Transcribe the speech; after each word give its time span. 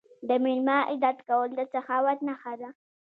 د 0.27 0.29
میلمه 0.43 0.77
عزت 0.91 1.17
کول 1.27 1.49
د 1.55 1.61
سخاوت 1.73 2.19
نښه 2.27 2.53
ده. 2.61 2.69